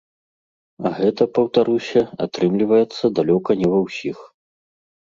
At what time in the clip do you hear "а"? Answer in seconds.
0.89-0.91